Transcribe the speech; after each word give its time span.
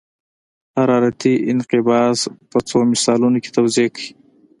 حرارتي 0.77 1.33
انقباض 1.51 2.17
په 2.51 2.57
څو 2.69 2.77
مثالونو 2.91 3.37
کې 3.43 3.49
توضیح 3.57 3.87
کړئ. 3.95 4.09